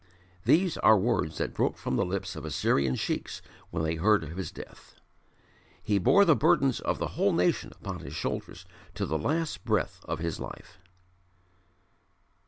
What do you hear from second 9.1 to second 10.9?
last breath of his life.